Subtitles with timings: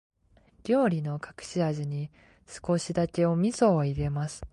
[0.63, 2.09] 料理の隠し味に、
[2.47, 4.41] 少しだけお味噌を入れます。